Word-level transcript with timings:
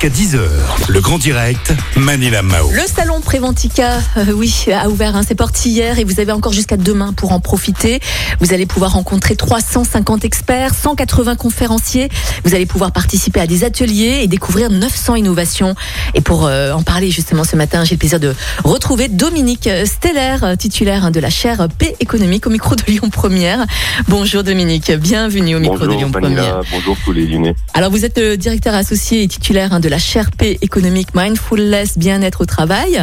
Jusqu'à 0.00 0.22
10h, 0.22 0.40
le 0.88 1.00
grand 1.02 1.18
direct, 1.18 1.74
Manila 1.94 2.40
Mao. 2.40 2.70
Le 2.70 2.86
salon 2.86 3.20
Préventica, 3.20 3.98
euh, 4.16 4.32
oui, 4.32 4.64
a 4.72 4.88
ouvert 4.88 5.14
hein, 5.14 5.22
ses 5.22 5.34
portes 5.34 5.66
hier 5.66 5.98
et 5.98 6.04
vous 6.04 6.20
avez 6.20 6.32
encore 6.32 6.54
jusqu'à 6.54 6.78
demain 6.78 7.12
pour 7.12 7.32
en 7.32 7.40
profiter. 7.40 8.00
Vous 8.40 8.54
allez 8.54 8.64
pouvoir 8.64 8.92
rencontrer 8.92 9.36
350 9.36 10.24
experts, 10.24 10.74
180 10.74 11.36
conférenciers. 11.36 12.08
Vous 12.44 12.54
allez 12.54 12.64
pouvoir 12.64 12.92
participer 12.92 13.40
à 13.40 13.46
des 13.46 13.62
ateliers 13.62 14.20
et 14.22 14.26
découvrir 14.26 14.70
900 14.70 15.16
innovations. 15.16 15.74
Et 16.14 16.22
pour 16.22 16.46
euh, 16.46 16.72
en 16.72 16.82
parler 16.82 17.10
justement 17.10 17.44
ce 17.44 17.56
matin, 17.56 17.84
j'ai 17.84 17.96
le 17.96 17.98
plaisir 17.98 18.20
de 18.20 18.34
retrouver 18.64 19.08
Dominique 19.08 19.68
Steller, 19.84 20.36
euh, 20.44 20.56
titulaire 20.56 21.04
hein, 21.04 21.10
de 21.10 21.20
la 21.20 21.28
chaire 21.28 21.68
P 21.76 21.94
économique 22.00 22.46
au 22.46 22.50
micro 22.50 22.74
de 22.74 22.84
Lyon 22.86 23.10
Première. 23.10 23.66
Bonjour 24.08 24.44
Dominique, 24.44 24.90
bienvenue 24.92 25.56
au 25.56 25.60
micro 25.60 25.76
de 25.76 25.92
Lyon 25.92 26.10
Vanilla, 26.10 26.42
Première. 26.42 26.60
bonjour 26.72 26.96
tous 27.04 27.12
les 27.12 27.26
Lyonnais. 27.26 27.54
Alors 27.74 27.90
vous 27.90 28.06
êtes 28.06 28.18
le 28.18 28.38
directeur 28.38 28.74
associé 28.74 29.24
et 29.24 29.28
titulaire 29.28 29.74
hein, 29.74 29.80
de 29.80 29.89
la 29.90 29.98
chaire 29.98 30.30
P 30.30 30.56
économique 30.62 31.08
Mindfulness 31.14 31.98
Bien-être 31.98 32.42
au 32.42 32.46
travail. 32.46 32.98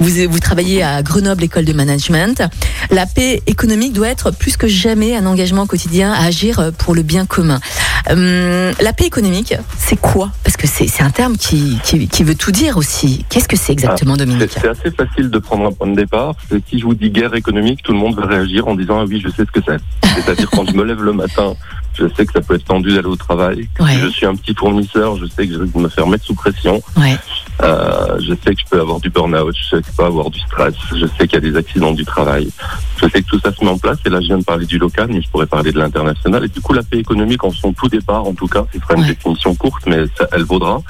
Vous, 0.00 0.10
vous 0.28 0.40
travaillez 0.40 0.82
à 0.82 1.00
Grenoble 1.02 1.44
École 1.44 1.64
de 1.64 1.72
Management. 1.72 2.42
La 2.90 3.06
paix 3.06 3.40
économique 3.46 3.92
doit 3.92 4.08
être 4.08 4.32
plus 4.32 4.56
que 4.56 4.66
jamais 4.66 5.16
un 5.16 5.26
engagement 5.26 5.66
quotidien 5.66 6.12
à 6.12 6.24
agir 6.24 6.72
pour 6.76 6.94
le 6.94 7.02
bien 7.02 7.24
commun. 7.24 7.60
Hum, 8.10 8.72
la 8.80 8.92
paix 8.92 9.06
économique, 9.06 9.54
c'est 9.78 9.96
quoi? 9.96 10.32
Parce 10.42 10.56
que 10.56 10.66
c'est 10.66 11.02
un 11.02 11.10
terme 11.10 11.36
qui, 11.36 11.78
qui, 11.84 12.08
qui 12.08 12.24
veut 12.24 12.34
tout 12.34 12.50
dire 12.50 12.76
aussi. 12.76 13.24
Qu'est-ce 13.28 13.48
que 13.48 13.56
c'est 13.56 13.72
exactement, 13.72 14.16
Dominique? 14.16 14.50
C'est 14.52 14.60
c'est 14.60 14.68
assez 14.68 14.90
facile 14.90 15.30
de 15.30 15.38
prendre 15.38 15.66
un 15.66 15.72
point 15.72 15.86
de 15.86 15.94
départ. 15.94 16.34
Si 16.68 16.80
je 16.80 16.84
vous 16.84 16.94
dis 16.94 17.10
guerre 17.10 17.34
économique, 17.34 17.82
tout 17.84 17.92
le 17.92 17.98
monde 17.98 18.16
va 18.16 18.26
réagir 18.26 18.66
en 18.66 18.74
disant 18.74 18.98
ah 19.00 19.04
oui, 19.06 19.22
je 19.24 19.28
sais 19.28 19.44
ce 19.46 19.52
que 19.52 19.60
c'est. 19.64 19.78
C'est-à-dire 20.16 20.50
quand 20.50 20.66
je 20.68 20.74
me 20.74 20.82
lève 20.82 21.00
le 21.02 21.12
matin, 21.12 21.54
je 21.94 22.06
sais 22.14 22.26
que 22.26 22.32
ça 22.32 22.40
peut 22.40 22.54
être 22.54 22.64
tendu 22.64 22.94
d'aller 22.94 23.06
au 23.06 23.16
travail. 23.16 23.68
Ouais. 23.80 23.98
Je 24.00 24.08
suis 24.08 24.26
un 24.26 24.34
petit 24.34 24.54
fournisseur, 24.54 25.16
je 25.16 25.26
sais 25.26 25.46
que 25.46 25.54
je 25.54 25.58
vais 25.58 25.80
me 25.80 25.88
faire 25.88 26.06
mettre 26.06 26.24
sous 26.24 26.34
pression. 26.34 26.82
Ouais. 26.96 27.16
Euh, 27.62 28.18
je 28.20 28.34
sais 28.34 28.54
que 28.54 28.60
je 28.60 28.64
peux 28.68 28.80
avoir 28.80 28.98
du 29.00 29.10
burn-out, 29.10 29.54
je 29.56 29.76
sais 29.76 29.82
que 29.82 29.88
je 29.88 29.96
peux 29.96 30.04
avoir 30.04 30.28
du 30.28 30.40
stress, 30.40 30.74
je 30.90 31.06
sais 31.06 31.28
qu'il 31.28 31.34
y 31.34 31.46
a 31.46 31.50
des 31.52 31.56
accidents 31.56 31.92
du 31.92 32.04
travail. 32.04 32.48
Je 33.00 33.08
sais 33.08 33.22
que 33.22 33.28
tout 33.28 33.38
ça 33.38 33.52
se 33.52 33.62
met 33.64 33.70
en 33.70 33.78
place. 33.78 33.98
Et 34.06 34.10
là, 34.10 34.20
je 34.20 34.26
viens 34.26 34.38
de 34.38 34.44
parler 34.44 34.66
du 34.66 34.76
local, 34.78 35.08
mais 35.10 35.22
je 35.22 35.28
pourrais 35.30 35.46
parler 35.46 35.70
de 35.72 35.78
l'international. 35.78 36.44
Et 36.44 36.48
du 36.48 36.60
coup, 36.60 36.72
la 36.72 36.82
paix 36.82 36.98
économique, 36.98 37.44
en 37.44 37.52
son 37.52 37.72
tout 37.72 37.88
départ, 37.88 38.24
en 38.26 38.34
tout 38.34 38.48
cas, 38.48 38.64
ce 38.72 38.80
sera 38.80 38.94
une 38.94 39.02
Ouais. 39.02 39.06
définition 39.08 39.54
courte, 39.54 39.82
mais 39.86 40.04
ça, 40.18 40.26
elle 40.32 40.42
vaudra. 40.44 40.80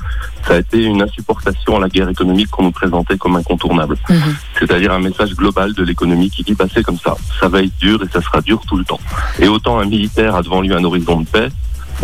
Ça 0.46 0.54
a 0.54 0.58
été 0.58 0.82
une 0.82 1.02
insupportation 1.02 1.76
à 1.76 1.80
la 1.80 1.88
guerre 1.88 2.08
économique 2.08 2.48
qu'on 2.50 2.64
nous 2.64 2.70
présentait 2.72 3.16
comme 3.18 3.36
incontournable. 3.36 3.96
Mhm. 4.08 4.36
C'est-à-dire 4.58 4.92
un 4.92 5.00
message 5.00 5.34
global 5.34 5.72
de 5.74 5.82
l'économie 5.82 6.30
qui 6.30 6.42
dit 6.42 6.54
bah, 6.54 6.66
c'est 6.72 6.82
comme 6.82 6.98
ça, 6.98 7.14
ça 7.40 7.48
va 7.48 7.62
être 7.62 7.76
dur 7.78 8.02
et 8.02 8.08
ça 8.12 8.20
sera 8.22 8.40
dur 8.40 8.60
tout 8.66 8.76
le 8.76 8.84
temps. 8.84 9.00
Et 9.38 9.48
autant 9.48 9.78
un 9.78 9.86
militaire 9.86 10.34
a 10.34 10.42
devant 10.42 10.60
lui 10.60 10.72
un 10.74 10.84
horizon 10.84 11.20
de 11.20 11.26
paix, 11.26 11.48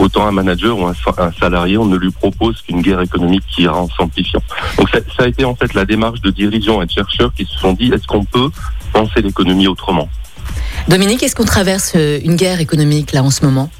autant 0.00 0.26
un 0.26 0.32
manager 0.32 0.78
ou 0.78 0.86
un, 0.86 0.94
sa- 0.94 1.22
un 1.22 1.32
salarié, 1.38 1.76
on 1.78 1.84
ne 1.84 1.96
lui 1.96 2.10
propose 2.10 2.60
qu'une 2.62 2.82
guerre 2.82 3.00
économique 3.00 3.42
qui 3.48 3.62
ira 3.62 3.80
en 3.80 3.88
s'amplifiant. 3.88 4.40
Donc 4.78 4.88
ça, 4.90 4.98
ça 5.16 5.24
a 5.24 5.26
été 5.28 5.44
en 5.44 5.54
fait 5.54 5.72
la 5.74 5.84
démarche 5.84 6.20
de 6.22 6.30
dirigeants 6.30 6.82
et 6.82 6.86
de 6.86 6.90
chercheurs 6.90 7.32
qui 7.34 7.44
se 7.44 7.58
sont 7.58 7.72
dit 7.74 7.90
est-ce 7.94 8.06
qu'on 8.06 8.24
peut 8.24 8.50
penser 8.92 9.20
l'économie 9.22 9.66
autrement? 9.68 10.08
Dominique, 10.88 11.22
est-ce 11.22 11.36
qu'on 11.36 11.44
traverse 11.44 11.92
euh, 11.96 12.18
une 12.24 12.36
guerre 12.36 12.60
économique 12.60 13.12
là 13.12 13.22
en 13.22 13.30
ce 13.30 13.44
moment? 13.44 13.70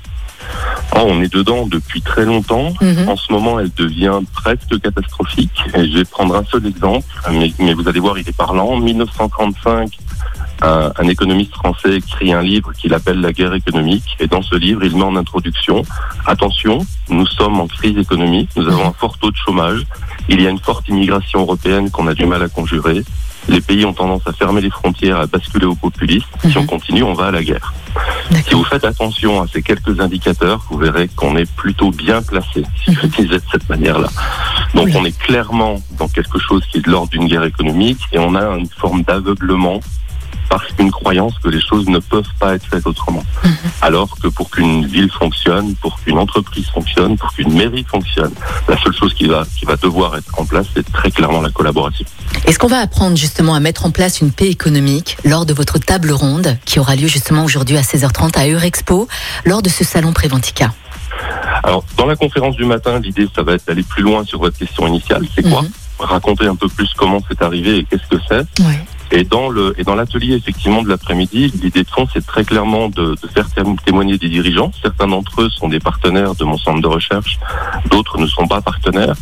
Oh, 0.96 1.02
On 1.06 1.22
est 1.22 1.32
dedans 1.32 1.66
depuis 1.66 2.00
très 2.02 2.24
longtemps. 2.24 2.72
Mhm. 2.80 3.08
En 3.08 3.16
ce 3.16 3.32
moment, 3.32 3.58
elle 3.60 3.70
devient 3.76 4.18
presque 4.34 4.80
catastrophique. 4.82 5.62
Et 5.74 5.88
je 5.90 5.98
vais 5.98 6.04
prendre 6.04 6.34
un 6.34 6.44
seul 6.44 6.66
exemple, 6.66 7.06
mais, 7.30 7.52
mais 7.60 7.74
vous 7.74 7.88
allez 7.88 8.00
voir, 8.00 8.18
il 8.18 8.28
est 8.28 8.36
parlant. 8.36 8.68
En 8.70 8.78
1935, 8.80 9.88
un, 10.62 10.92
un 10.96 11.08
économiste 11.08 11.54
français 11.54 11.96
écrit 11.96 12.32
un 12.32 12.42
livre 12.42 12.72
qu'il 12.72 12.92
appelle 12.94 13.20
La 13.20 13.32
guerre 13.32 13.54
économique. 13.54 14.16
Et 14.20 14.26
dans 14.26 14.42
ce 14.42 14.54
livre, 14.56 14.84
il 14.84 14.94
met 14.96 15.02
en 15.02 15.16
introduction, 15.16 15.82
attention, 16.26 16.84
nous 17.08 17.26
sommes 17.26 17.60
en 17.60 17.66
crise 17.66 17.96
économique, 17.98 18.50
nous 18.56 18.66
avons 18.68 18.86
un 18.88 18.92
fort 18.92 19.16
taux 19.18 19.30
de 19.30 19.36
chômage, 19.36 19.82
il 20.28 20.40
y 20.42 20.46
a 20.46 20.50
une 20.50 20.58
forte 20.58 20.88
immigration 20.88 21.40
européenne 21.40 21.90
qu'on 21.90 22.06
a 22.06 22.14
du 22.14 22.26
mal 22.26 22.42
à 22.42 22.48
conjurer. 22.48 23.02
Les 23.48 23.62
pays 23.62 23.86
ont 23.86 23.94
tendance 23.94 24.20
à 24.26 24.32
fermer 24.32 24.60
les 24.60 24.68
frontières, 24.70 25.18
à 25.18 25.26
basculer 25.26 25.64
au 25.64 25.74
populisme. 25.74 26.26
Si 26.42 26.56
on 26.58 26.62
Mhm. 26.62 26.66
continue, 26.66 27.02
on 27.02 27.14
va 27.14 27.28
à 27.28 27.30
la 27.30 27.42
guerre. 27.42 27.72
Si 28.46 28.54
vous 28.54 28.64
faites 28.64 28.84
attention 28.84 29.40
à 29.42 29.46
ces 29.48 29.62
quelques 29.62 29.98
indicateurs, 29.98 30.64
vous 30.70 30.76
verrez 30.78 31.08
qu'on 31.08 31.36
est 31.36 31.50
plutôt 31.56 31.90
bien 31.90 32.20
placé, 32.22 32.64
si 32.84 32.94
je 32.94 33.06
disais 33.06 33.38
de 33.38 33.42
cette 33.50 33.68
manière-là. 33.68 34.08
Donc 34.74 34.86
Oui. 34.86 34.92
on 34.94 35.04
est 35.06 35.18
clairement 35.18 35.76
dans 35.98 36.06
quelque 36.08 36.38
chose 36.38 36.62
qui 36.70 36.78
est 36.78 36.84
de 36.84 36.90
l'ordre 36.90 37.08
d'une 37.10 37.26
guerre 37.26 37.44
économique 37.44 37.98
et 38.12 38.18
on 38.18 38.34
a 38.34 38.44
une 38.58 38.68
forme 38.68 39.02
d'aveuglement 39.02 39.80
parce 40.50 40.66
qu'une 40.72 40.90
croyance 40.90 41.32
que 41.42 41.48
les 41.48 41.60
choses 41.60 41.88
ne 41.88 42.00
peuvent 42.00 42.34
pas 42.38 42.56
être 42.56 42.66
faites 42.66 42.86
autrement. 42.86 43.22
Mhm. 43.44 43.54
Alors 43.80 44.18
que 44.20 44.26
pour 44.26 44.50
qu'une 44.50 44.84
ville 44.84 45.10
fonctionne, 45.10 45.74
pour 45.76 45.98
qu'une 46.00 46.18
entreprise 46.18 46.66
fonctionne, 46.66 47.16
pour 47.16 47.32
qu'une 47.32 47.54
mairie 47.54 47.86
fonctionne, 47.88 48.32
la 48.68 48.76
seule 48.82 48.92
chose 48.92 49.14
qui 49.14 49.26
va, 49.26 49.44
qui 49.56 49.64
va 49.64 49.76
devoir 49.76 50.16
être 50.16 50.38
en 50.38 50.44
place, 50.44 50.66
c'est 50.74 50.92
très 50.92 51.10
clairement 51.10 51.40
la 51.40 51.50
collaboration. 51.50 52.04
Est-ce 52.46 52.58
qu'on 52.58 52.66
va 52.66 52.78
apprendre 52.78 53.16
justement 53.16 53.54
à 53.54 53.60
mettre 53.60 53.86
en 53.86 53.92
place 53.92 54.20
une 54.20 54.32
paix 54.32 54.48
économique 54.48 55.16
lors 55.24 55.46
de 55.46 55.54
votre 55.54 55.78
table 55.78 56.10
ronde 56.10 56.58
qui 56.64 56.80
aura 56.80 56.96
lieu 56.96 57.06
justement 57.06 57.44
aujourd'hui 57.44 57.76
à 57.76 57.82
16h30 57.82 58.36
à 58.36 58.48
Eurexpo 58.48 59.08
lors 59.44 59.62
de 59.62 59.68
ce 59.68 59.84
salon 59.84 60.12
Préventica? 60.12 60.74
Alors, 61.62 61.84
dans 61.96 62.06
la 62.06 62.16
conférence 62.16 62.56
du 62.56 62.64
matin, 62.64 62.98
l'idée, 62.98 63.28
ça 63.34 63.42
va 63.42 63.52
être 63.54 63.66
d'aller 63.66 63.84
plus 63.84 64.02
loin 64.02 64.24
sur 64.24 64.40
votre 64.40 64.58
question 64.58 64.86
initiale. 64.88 65.24
C'est 65.34 65.48
quoi? 65.48 65.62
Mhm. 65.62 65.70
Raconter 66.00 66.46
un 66.46 66.56
peu 66.56 66.68
plus 66.68 66.92
comment 66.96 67.20
c'est 67.28 67.40
arrivé 67.42 67.78
et 67.78 67.84
qu'est-ce 67.84 68.08
que 68.08 68.20
c'est. 68.28 68.44
Oui. 68.64 68.74
Et 69.12 69.24
dans 69.24 69.48
le 69.48 69.74
et 69.78 69.82
dans 69.84 69.94
l'atelier 69.96 70.34
effectivement 70.34 70.82
de 70.82 70.88
l'après-midi, 70.88 71.52
l'idée 71.62 71.82
de 71.82 71.88
fond, 71.88 72.06
c'est 72.12 72.24
très 72.24 72.44
clairement 72.44 72.88
de, 72.88 73.16
de 73.20 73.28
faire 73.34 73.46
témo- 73.48 73.76
témoigner 73.84 74.18
des 74.18 74.28
dirigeants. 74.28 74.70
Certains 74.82 75.08
d'entre 75.08 75.42
eux 75.42 75.50
sont 75.50 75.68
des 75.68 75.80
partenaires 75.80 76.34
de 76.36 76.44
mon 76.44 76.56
centre 76.56 76.80
de 76.80 76.86
recherche, 76.86 77.38
d'autres 77.90 78.18
ne 78.18 78.26
sont 78.26 78.46
pas 78.46 78.60
partenaires, 78.60 79.14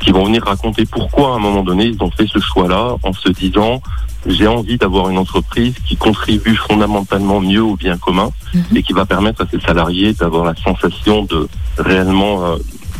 qui 0.00 0.10
vont 0.10 0.24
venir 0.24 0.42
raconter 0.44 0.84
pourquoi 0.84 1.32
à 1.32 1.36
un 1.36 1.38
moment 1.38 1.62
donné 1.62 1.84
ils 1.86 2.02
ont 2.02 2.10
fait 2.10 2.26
ce 2.26 2.40
choix-là 2.40 2.96
en 3.04 3.12
se 3.12 3.28
disant 3.28 3.80
j'ai 4.26 4.48
envie 4.48 4.76
d'avoir 4.78 5.08
une 5.10 5.18
entreprise 5.18 5.74
qui 5.86 5.96
contribue 5.96 6.56
fondamentalement 6.56 7.40
mieux 7.40 7.62
au 7.62 7.76
bien 7.76 7.96
commun 7.96 8.30
Mhm. 8.54 8.76
et 8.76 8.82
qui 8.82 8.92
va 8.92 9.04
permettre 9.06 9.42
à 9.42 9.46
ses 9.48 9.60
salariés 9.60 10.12
d'avoir 10.14 10.44
la 10.44 10.54
sensation 10.56 11.22
de 11.24 11.48
réellement 11.78 12.44
euh, 12.44 12.56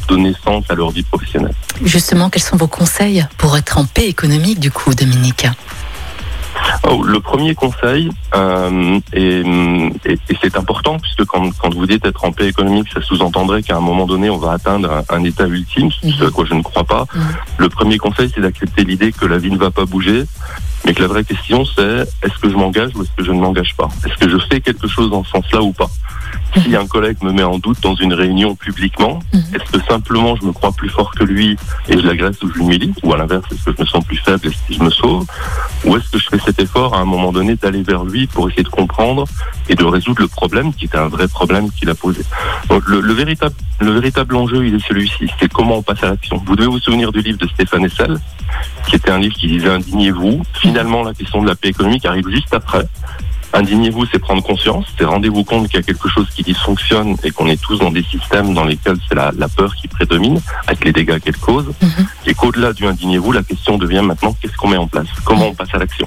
donner 0.07 0.33
sens 0.45 0.65
à 0.69 0.75
leur 0.75 0.91
vie 0.91 1.03
professionnelle. 1.03 1.55
Justement, 1.83 2.31
quels 2.31 2.43
sont 2.43 2.57
vos 2.57 2.69
conseils 2.69 3.27
pour 3.39 3.57
être 3.57 3.79
en 3.79 3.85
paix 3.87 4.07
économique 4.07 4.61
du 4.61 4.71
coup, 4.71 4.95
Dominique? 4.95 5.47
Oh, 6.89 7.03
le 7.03 7.21
premier 7.21 7.55
conseil, 7.55 8.11
euh, 8.35 8.99
et, 9.13 9.41
et- 10.05 10.19
et 10.29 10.37
c'est 10.41 10.57
important, 10.57 10.99
puisque 10.99 11.25
quand, 11.25 11.51
quand 11.59 11.75
vous 11.75 11.87
dites 11.87 12.05
être 12.07 12.25
en 12.25 12.33
paix 12.33 12.47
économique, 12.49 12.89
ça 12.93 13.01
sous-entendrait 13.03 13.63
qu'à 13.63 13.77
un 13.77 13.81
moment 13.81 14.07
donné, 14.07 14.31
on 14.31 14.39
va 14.39 14.53
atteindre 14.53 14.91
un, 15.11 15.17
un 15.17 15.25
état 15.25 15.47
ultime, 15.47 15.91
ce 15.91 16.25
à 16.25 16.31
quoi 16.31 16.45
je 16.45 16.55
ne 16.55 16.63
crois 16.63 16.85
pas. 16.85 17.07
Mhm. 17.15 17.23
Le 17.59 17.69
premier 17.69 17.99
conseil, 17.99 18.31
c'est 18.35 18.41
d'accepter 18.41 18.85
l'idée 18.85 19.13
que 19.13 19.27
la 19.27 19.39
vie 19.39 19.51
ne 19.51 19.59
va 19.59 19.71
pas 19.71 19.85
bouger, 19.85 20.25
mais 20.85 20.95
que 20.95 21.03
la 21.03 21.09
vraie 21.09 21.25
question, 21.25 21.65
c'est 21.65 22.03
est-ce 22.23 22.39
que 22.41 22.49
je 22.51 22.57
m'engage 22.57 22.91
ou 22.95 23.03
est-ce 23.03 23.11
que 23.17 23.25
je 23.25 23.33
ne 23.33 23.41
m'engage 23.41 23.75
pas? 23.77 23.89
Est-ce 24.07 24.17
que 24.17 24.29
je 24.31 24.37
fais 24.51 24.61
quelque 24.61 24.87
chose 24.87 25.11
dans 25.11 25.25
ce 25.25 25.31
sens-là 25.31 25.63
ou 25.63 25.73
pas? 25.73 25.89
Si 26.63 26.75
un 26.75 26.87
collègue 26.87 27.19
me 27.23 27.33
met 27.33 27.43
en 27.43 27.59
doute 27.59 27.81
dans 27.83 27.95
une 27.95 28.13
réunion 28.15 28.55
publiquement, 28.57 29.19
Mhm. 29.33 29.43
est-ce 29.55 29.71
que 29.79 29.85
simplement 29.87 30.35
je 30.37 30.47
me 30.47 30.53
crois 30.53 30.73
plus 30.73 30.89
fort 30.89 31.11
que 31.15 31.23
lui 31.25 31.57
et 31.89 31.93
je 31.93 32.07
l'agresse 32.07 32.43
ou 32.43 32.49
je 32.53 32.59
l'humilie? 32.59 32.93
Ou 33.03 33.13
à 33.13 33.17
l'inverse, 33.19 33.45
est-ce 33.53 33.65
que 33.65 33.73
je 33.77 33.83
me 33.83 33.87
sens 33.87 34.05
plus 34.05 34.17
faible 34.17 34.49
et 34.49 34.51
si 34.67 34.75
je 34.79 34.83
me 34.83 34.91
sauve? 34.91 35.27
Ou 35.85 35.97
est-ce 35.97 36.09
que 36.11 36.19
je 36.19 36.29
fais 36.29 36.39
cet 36.39 36.59
effort 36.61 36.95
à 36.95 36.99
un 37.01 37.05
moment 37.05 37.31
donné 37.33 37.55
d'aller 37.57 37.83
vers 37.83 38.05
lui 38.05 38.27
pour 38.27 38.49
essayer 38.49 38.63
de 38.63 38.69
comprendre 38.69 39.25
et 39.69 39.75
de 39.75 39.85
résoudre 39.85 40.23
le 40.23 40.29
problème 40.29 40.73
qui 40.73 40.87
était 40.87 40.99
un 40.99 41.09
vrai 41.09 41.29
problème 41.29 41.71
qu'il 41.71 41.89
a 41.91 41.95
posé? 41.95 42.23
Donc 42.69 42.87
le, 42.89 43.01
le 43.01 43.13
véritable, 43.13 43.55
le 43.81 43.93
véritable 43.93 44.35
enjeu, 44.37 44.67
il 44.67 44.75
est 44.75 44.87
celui-ci, 44.87 45.27
c'est 45.39 45.53
comment 45.53 45.77
on 45.79 45.83
passe 45.83 46.03
à 46.03 46.11
l'action. 46.11 46.43
Vous 46.47 46.57
devez 46.57 46.69
vous 46.69 46.79
souvenir 46.81 47.13
du 47.13 47.21
livre 47.21 47.39
de 47.39 47.47
Stéphane 47.49 47.85
Hessel, 47.85 48.17
qui 48.89 48.97
était 48.97 49.11
un 49.11 49.19
livre 49.19 49.35
qui 49.35 49.47
disait 49.49 49.69
indignez-vous. 49.71 50.43
Finalement, 50.55 51.03
la 51.03 51.15
question 51.15 51.43
de 51.43 51.49
la 51.49 51.55
paix 51.55 51.69
économique 51.69 52.07
arrive 52.07 52.29
juste 52.29 52.53
après. 52.55 52.87
Indignez-vous, 53.57 54.05
c'est 54.13 54.19
prendre 54.19 54.43
conscience, 54.43 54.85
c'est 54.99 55.07
rendez-vous 55.07 55.43
compte 55.43 55.69
qu'il 55.69 55.77
y 55.77 55.83
a 55.83 55.83
quelque 55.83 56.11
chose 56.11 56.29
qui 56.35 56.43
dysfonctionne 56.43 57.17
et 57.25 57.31
qu'on 57.31 57.47
est 57.47 57.59
tous 57.59 57.79
dans 57.79 57.91
des 57.91 58.03
systèmes 58.03 58.53
dans 58.53 58.65
lesquels 58.65 58.99
c'est 59.09 59.15
la, 59.15 59.33
la 59.35 59.49
peur 59.49 59.75
qui 59.75 59.89
prédomine, 59.89 60.39
avec 60.67 60.85
les 60.85 60.93
dégâts 60.93 61.19
qu'elle 61.19 61.39
cause, 61.39 61.65
Mhm. 61.81 62.07
et 62.27 62.35
qu'au-delà 62.35 62.75
du 62.75 62.87
indignez-vous, 62.87 63.33
la 63.33 63.43
question 63.43 63.79
devient 63.79 64.03
maintenant 64.03 64.37
qu'est-ce 64.39 64.57
qu'on 64.59 64.69
met 64.69 64.77
en 64.77 64.87
place, 64.87 65.07
comment 65.25 65.47
on 65.47 65.55
passe 65.55 65.71
à 65.73 65.79
l'action? 65.79 66.07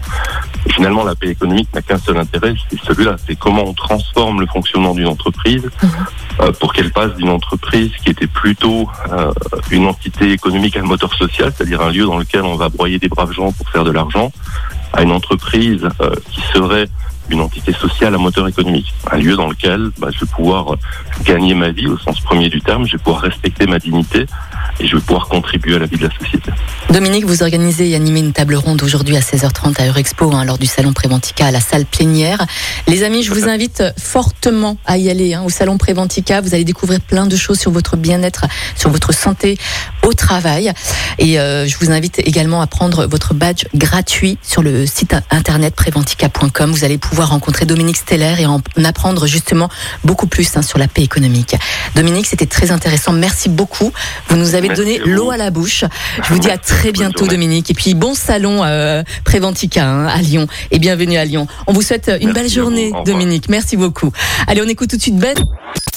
Et 0.68 0.74
finalement, 0.74 1.04
la 1.04 1.16
paix 1.16 1.30
économique 1.30 1.69
n'a 1.74 1.81
qu'un 1.81 1.98
seul 1.98 2.18
intérêt, 2.19 2.54
c'est 2.69 2.80
celui-là, 2.84 3.16
c'est 3.25 3.36
comment 3.36 3.63
on 3.66 3.74
transforme 3.74 4.42
le 4.42 4.48
fonctionnement 4.48 4.94
d'une 4.94 5.07
entreprise 5.07 5.68
euh, 6.42 6.52
pour 6.60 6.72
qu'elle 6.74 6.92
passe 6.92 7.16
d'une 7.16 7.30
entreprise 7.30 7.92
qui 8.04 8.12
était 8.12 8.28
plutôt 8.28 8.88
euh, 9.12 9.31
une 9.72 9.88
entité 9.88 10.31
économique 10.34 10.78
à 10.78 10.84
moteur 10.84 11.13
social, 11.16 11.52
c'est-à-dire 11.56 11.81
un 11.81 11.90
lieu 11.92 12.06
dans 12.06 12.18
lequel 12.18 12.44
on 12.44 12.56
va 12.57 12.69
broyer 12.69 13.00
des 13.00 13.07
braves 13.10 13.31
gens 13.31 13.52
pour 13.54 13.68
faire 13.69 13.84
de 13.84 13.92
l'argent, 13.92 14.31
à 14.94 15.02
une 15.02 15.12
entreprise 15.12 15.88
euh, 16.02 16.12
qui 16.30 16.42
serait 16.54 16.88
une 17.30 17.42
entité 17.42 17.74
sociale 17.74 18.16
à 18.16 18.18
moteur 18.18 18.48
économique, 18.48 18.94
un 19.12 19.18
lieu 19.18 19.36
dans 19.36 19.48
lequel 19.48 19.90
bah, 19.98 20.10
je 20.12 20.20
vais 20.20 20.26
pouvoir 20.26 20.76
gagner 21.24 21.54
ma 21.54 21.72
vie 21.72 21.88
au 21.88 21.98
sens 21.98 22.20
premier 22.22 22.50
du 22.50 22.62
terme, 22.62 22.86
je 22.86 22.94
vais 22.94 23.04
pouvoir 23.04 23.22
respecter 23.22 23.66
ma 23.66 23.80
dignité 23.80 24.26
et 24.80 24.88
je 24.88 24.96
vais 24.96 25.02
pouvoir 25.02 25.28
contribuer 25.28 25.76
à 25.76 25.80
la 25.80 25.86
vie 25.86 25.98
de 25.98 26.08
la 26.08 26.18
société. 26.18 26.52
Dominique, 26.90 27.26
vous 27.26 27.44
organisez 27.44 27.90
et 27.90 27.96
animez 27.96 28.20
une 28.20 28.34
table 28.34 28.56
ronde 28.56 28.81
aujourd'hui 28.84 29.18
à 29.18 29.20
16h30 29.20 29.81
à 29.81 29.88
Eurexpo 29.88 30.31
hein, 30.34 30.46
lors 30.46 30.58
du 30.58 30.66
salon 30.66 30.94
Préventica 30.94 31.46
à 31.46 31.52
la 31.52 31.60
salle 31.60 31.86
plénière. 31.86 32.46
Les 32.88 33.04
amis, 33.04 33.24
je 33.24 33.31
vous 33.31 33.48
invite 33.48 33.84
fortement 33.98 34.78
à 34.86 34.98
y 34.98 35.10
aller 35.10 35.34
hein, 35.34 35.44
au 35.46 35.50
salon 35.50 35.78
Préventica. 35.78 36.42
Vous 36.42 36.54
allez 36.54 36.64
découvrir 36.64 37.02
plein 37.02 37.28
de 37.28 37.36
choses 37.36 37.60
sur 37.60 37.72
votre 37.72 37.98
bien-être, 37.98 38.46
sur 38.76 38.90
votre 38.90 39.14
santé 39.14 39.58
au 40.10 40.14
travail. 40.14 40.72
Et 41.20 41.40
euh, 41.40 41.68
je 41.68 41.78
vous 41.78 41.92
invite 41.92 42.20
également 42.20 42.62
à 42.62 42.68
prendre 42.68 43.06
votre 43.06 43.34
badge 43.34 43.66
gratuit 43.76 44.38
sur 44.42 44.62
le 44.62 44.86
site 44.86 45.16
internet 45.30 45.76
préventica.com. 45.76 46.72
Vous 46.72 46.84
allez 46.84 46.98
pouvoir 46.98 47.30
rencontrer 47.30 47.66
Dominique 47.66 47.98
Steller 47.98 48.36
et 48.40 48.46
en 48.46 48.62
apprendre 48.84 49.28
justement 49.28 49.70
beaucoup 50.04 50.28
plus 50.28 50.58
hein, 50.58 50.62
sur 50.62 50.80
la 50.80 50.88
paix 50.88 51.04
économique. 51.04 51.56
Dominique, 51.96 52.26
c'était 52.26 52.46
très 52.46 52.72
intéressant. 52.72 53.14
Merci 53.14 53.50
beaucoup. 53.50 53.92
Vous 54.30 54.36
nous 54.36 54.56
avez 54.56 54.70
donné 54.70 55.00
l'eau 55.06 55.32
à 55.32 55.38
la 55.38 55.52
bouche. 55.52 55.86
Je 56.24 56.34
vous 56.34 56.40
dis 56.40 56.50
à 56.50 56.58
très 56.58 56.92
bientôt, 56.92 57.28
Dominique. 57.28 57.70
Et 57.70 57.74
puis 57.74 57.94
bon 57.94 58.16
salon 58.16 58.64
euh, 58.64 59.04
Préventica 59.24 59.86
hein, 59.86 60.08
à 60.08 60.18
Lyon. 60.18 60.48
Et 60.72 60.80
bienvenue 60.80 61.18
à 61.18 61.26
Lyon. 61.26 61.48
On 61.68 61.74
vous 61.74 61.82
souhaite 61.82 62.12
une 62.22 62.34
belle 62.34 62.50
journée, 62.50 62.92
Dominique. 63.06 63.50
Merci 63.50 63.78
beaucoup. 63.78 64.12
Allez, 64.48 64.62
on 64.62 64.68
écoute 64.68 64.90
tout 64.90 64.98
de 64.98 65.02
suite 65.02 65.18
Ben. 65.18 65.36